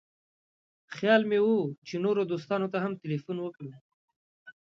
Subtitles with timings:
[0.95, 1.49] خیال مې و
[1.87, 3.73] چې نورو دوستانو ته هم تیلفون وکړم.